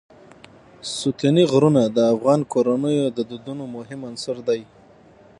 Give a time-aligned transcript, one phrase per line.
[0.97, 4.61] ستوني غرونه د افغان کورنیو د دودونو مهم عنصر دی.